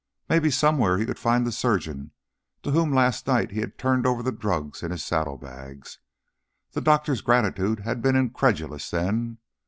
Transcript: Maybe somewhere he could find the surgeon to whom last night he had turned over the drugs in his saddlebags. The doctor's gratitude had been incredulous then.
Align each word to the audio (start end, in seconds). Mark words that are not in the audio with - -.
Maybe 0.27 0.49
somewhere 0.49 0.97
he 0.97 1.05
could 1.05 1.19
find 1.19 1.45
the 1.45 1.51
surgeon 1.51 2.09
to 2.63 2.71
whom 2.71 2.91
last 2.91 3.27
night 3.27 3.51
he 3.51 3.59
had 3.59 3.77
turned 3.77 4.07
over 4.07 4.23
the 4.23 4.31
drugs 4.31 4.81
in 4.81 4.89
his 4.89 5.03
saddlebags. 5.03 5.99
The 6.71 6.81
doctor's 6.81 7.21
gratitude 7.21 7.81
had 7.81 8.01
been 8.01 8.15
incredulous 8.15 8.89
then. 8.89 9.37